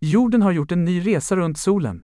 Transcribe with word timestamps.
Jorden 0.00 0.42
har 0.42 0.52
gjort 0.52 0.72
en 0.72 0.84
ny 0.84 1.00
resa 1.00 1.36
runt 1.36 1.58
solen. 1.58 2.00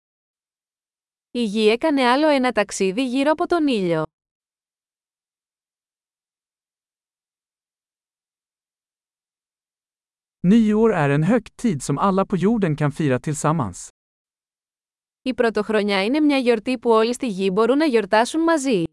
Η 1.30 1.44
Γη 1.44 1.68
έκανε 1.68 2.02
άλλο 2.02 2.28
ένα 2.28 2.52
ταξίδι 2.52 3.06
γύρω 3.06 3.30
από 3.30 3.46
τον 3.46 3.66
ήλιο. 3.66 4.02
Nyår 10.40 10.92
är 10.94 11.08
en 11.10 11.22
högtid 11.22 11.82
som 11.82 11.98
alla 11.98 12.26
på 12.26 12.36
jorden 12.36 12.76
kan 12.76 12.92
fira 12.92 13.18
tillsammans. 13.20 13.88
Η 15.22 15.34
Πρωτοχρονιά 15.34 16.04
είναι 16.04 16.20
μια 16.20 16.38
γιορτή 16.38 16.78
που 16.78 16.90
όλοι 16.90 17.14
στη 17.14 17.28
Γη 17.28 17.50
μπορούν 17.52 17.76
να 17.78 17.84
γιορτάσουν 17.84 18.40
μαζί. 18.40 18.84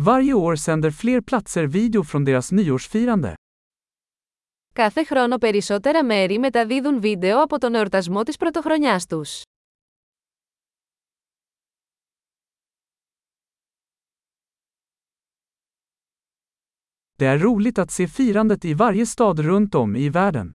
Varje 0.00 0.34
år 0.34 0.56
sänder 0.56 0.90
fler 0.90 1.20
platser 1.20 1.66
video 1.66 2.02
från 2.02 2.24
deras 2.24 2.52
nyårsfirande. 2.52 3.34
Κάθε 4.72 5.04
χρόνο 5.04 5.38
περισσότερα 5.38 6.04
μέρη 6.04 6.38
μεταδίδουν 6.38 7.00
βίντεο 7.00 7.42
από 7.42 7.58
τον 7.58 7.74
εορτασμό 7.74 8.22
της 8.22 8.36
Πρωτοχρονιάς 8.36 9.06
τους. 9.06 9.42
Det 17.16 17.26
är 17.26 17.38
roligt 17.38 17.78
att 17.78 17.90
se 17.90 18.06
firandet 18.06 18.64
i 18.64 18.74
varje 18.74 19.06
stad 19.06 19.38
runt 19.38 19.74
om 19.74 19.96
i 19.96 20.08
världen. 20.08 20.50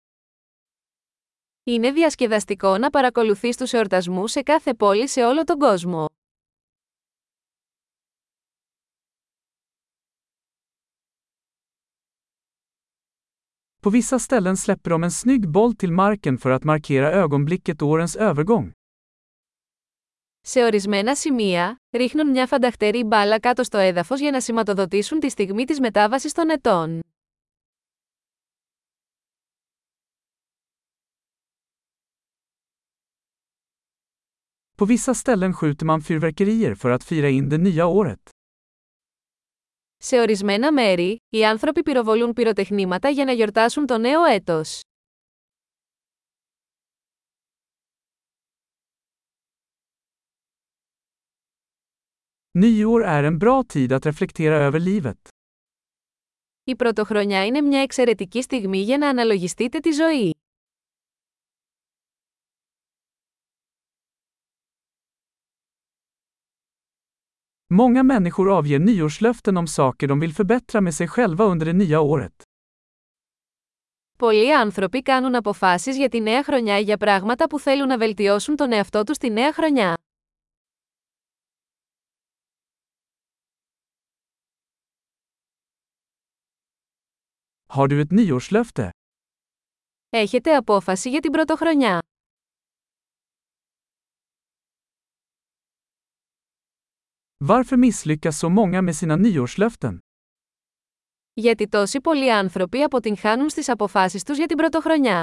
Είναι 1.63 1.91
διασκεδαστικό 1.91 2.77
να 2.77 2.89
παρακολουθείς 2.89 3.57
τους 3.57 3.73
εορτασμούς 3.73 4.31
σε 4.31 4.41
κάθε 4.41 4.73
πόλη 4.73 5.07
σε 5.09 5.23
όλο 5.23 5.43
τον 5.43 5.59
κόσμο. 5.59 6.14
På 13.84 13.90
vissa 13.90 14.18
ställen 14.18 14.56
släpper 14.56 14.90
de 14.90 15.04
en 15.04 15.10
snygg 15.10 15.48
boll 15.48 15.76
till 15.76 15.92
marken 15.92 16.38
för 16.38 16.50
att 16.50 16.64
markera 16.64 17.12
ögonblicket 17.12 17.82
årens 17.82 18.16
övergång. 18.16 18.72
Σε 20.42 20.64
ορισμένα 20.64 21.14
σημεία, 21.14 21.80
ρίχνουν 21.90 22.30
μια 22.30 22.46
φανταχτερή 22.46 23.04
μπάλα 23.04 23.38
κάτω 23.38 23.64
στο 23.64 23.78
έδαφος 23.78 24.20
για 24.20 24.30
να 24.30 24.40
σηματοδοτήσουν 24.40 25.20
τη 25.20 25.28
στιγμή 25.28 25.64
της 25.64 25.80
μετάβασης 25.80 26.32
των 26.32 26.50
ετών. 26.50 27.00
På 34.76 34.84
vissa 34.86 35.14
ställen 35.14 35.54
skjuter 35.54 35.86
man 35.86 36.00
fyrverkerier 36.02 36.74
för 36.74 36.90
att 36.90 37.04
fira 37.04 37.28
in 37.28 37.48
det 37.48 37.58
nya 37.58 37.86
året. 37.86 38.30
Σε 40.07 40.19
ορισμένα 40.19 40.73
μέρη, 40.73 41.21
οι 41.29 41.45
άνθρωποι 41.45 41.81
πυροβολούν 41.81 42.33
πυροτεχνήματα 42.33 43.09
για 43.09 43.25
να 43.25 43.31
γιορτάσουν 43.31 43.85
το 43.85 43.97
νέο 43.97 44.23
έτος. 44.23 44.81
Nyår 52.59 53.03
är 53.03 53.23
en 53.23 53.37
bra 53.37 53.63
tid 53.73 53.91
att 53.91 54.05
reflektera 54.05 54.57
över 54.69 54.79
livet. 54.79 55.27
Η 56.63 56.75
πρωτοχρονιά 56.75 57.45
είναι 57.45 57.61
μια 57.61 57.81
εξαιρετική 57.81 58.41
στιγμή 58.41 58.81
για 58.81 58.97
να 58.97 59.09
αναλογιστείτε 59.09 59.79
τη 59.79 59.91
ζωή. 59.91 60.34
Många 67.73 68.03
människor 68.03 68.57
avger 68.57 68.79
nyårslöften 68.79 69.57
om 69.57 69.67
saker 69.67 70.07
de 70.07 70.19
vill 70.19 70.33
förbättra 70.33 70.81
med 70.81 70.93
sig 70.93 71.07
själva 71.07 71.45
under 71.45 71.65
det 71.65 71.73
nya 71.73 71.99
året. 71.99 72.43
Πολλοί 74.17 74.53
άνθρωποι 74.53 75.01
κάνουν 75.01 75.35
αποφάσεις 75.35 75.97
για 75.97 76.09
τη 76.09 76.19
νέα 76.21 76.43
χρονιά 76.43 76.77
για 76.79 76.97
πράγματα 76.97 77.47
που 77.47 77.59
θέλουν 77.59 77.87
να 77.87 77.97
βελτιώσουν 77.97 78.55
τον 78.55 78.71
εαυτό 78.71 79.03
τους 79.03 79.17
τη 79.17 79.29
νέα 79.29 79.53
χρονιά. 79.53 79.97
Har 87.67 87.87
du 87.87 87.99
ett 88.01 88.11
nyårslöfte? 88.11 88.89
Έχετε 90.09 90.55
απόφαση 90.55 91.09
για 91.09 91.19
την 91.19 91.31
πρωτοχρονιά. 91.31 91.99
Varför 97.44 97.76
misslyckas 97.76 98.38
så 98.38 98.48
många 98.48 98.82
med 98.82 98.96
sina 98.96 99.16
nyårslöften? 99.16 99.98
Γιατί 101.34 101.68
τόσοι 101.68 102.00
πολλοί 102.00 102.32
άνθρωποι 102.32 102.82
αποτυγχάνουν 102.82 103.48
στις 103.48 103.68
αποφάσεις 103.68 104.22
τους 104.24 104.38
για 104.38 104.46
την 104.46 104.56
πρωτοχρονιά. 104.56 105.22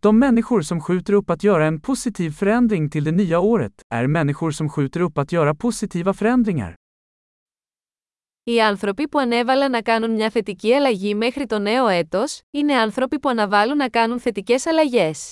De 0.00 0.18
människor 0.18 0.62
som 0.62 0.80
skjuter 0.80 1.12
upp 1.12 1.30
att 1.30 1.42
göra 1.42 1.66
en 1.66 1.80
positiv 1.80 2.30
förändring 2.30 2.90
till 2.90 3.04
det 3.04 3.12
nya 3.12 3.40
året 3.40 3.82
är 3.94 4.06
människor 4.06 4.50
som 4.50 4.68
skjuter 4.68 5.00
upp 5.00 5.18
att 5.18 5.32
göra 5.32 5.54
positiva 5.54 6.14
förändringar. 6.14 6.74
Οι 8.45 8.61
άνθρωποι 8.61 9.07
που 9.07 9.19
ανέβαλαν 9.19 9.71
να 9.71 9.81
κάνουν 9.81 10.11
μια 10.11 10.29
θετική 10.29 10.73
αλλαγή 10.73 11.15
μέχρι 11.15 11.45
το 11.45 11.59
νέο 11.59 11.87
έτος, 11.87 12.41
είναι 12.51 12.73
άνθρωποι 12.73 13.19
που 13.19 13.29
αναβάλουν 13.29 13.77
να 13.77 13.89
κάνουν 13.89 14.19
θετικές 14.19 14.65
αλλαγές. 14.65 15.31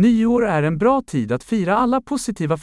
Nyår 0.00 0.46
är 0.46 0.62
en 0.62 0.78
bra 0.78 1.02
tid 1.02 1.32
att 1.32 1.42
fira 1.42 1.76
alla 1.76 2.00
positiva 2.00 2.56